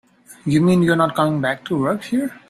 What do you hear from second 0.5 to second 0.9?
mean